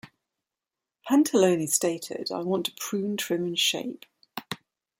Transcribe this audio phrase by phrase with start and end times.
[1.07, 4.07] Pantalone stated I want to prune, trim and shape.